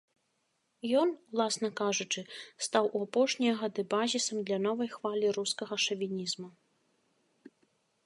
[1.01, 2.21] Ён, уласна кажучы,
[2.67, 6.49] стаў у апошнія гады базісам для новай хвалі рускага шавінізму.